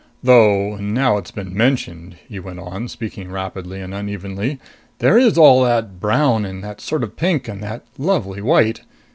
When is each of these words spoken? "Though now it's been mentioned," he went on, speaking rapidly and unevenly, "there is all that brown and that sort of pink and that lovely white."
"Though 0.23 0.77
now 0.77 1.17
it's 1.19 1.29
been 1.29 1.55
mentioned," 1.55 2.17
he 2.27 2.39
went 2.39 2.57
on, 2.57 2.87
speaking 2.87 3.29
rapidly 3.31 3.81
and 3.81 3.93
unevenly, 3.93 4.57
"there 4.97 5.19
is 5.19 5.37
all 5.37 5.61
that 5.65 5.99
brown 5.99 6.43
and 6.43 6.63
that 6.63 6.81
sort 6.81 7.03
of 7.03 7.15
pink 7.15 7.47
and 7.47 7.61
that 7.61 7.85
lovely 7.99 8.41
white." 8.41 8.81